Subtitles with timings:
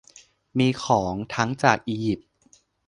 [0.59, 2.29] มีของทั้งจากอียิปต์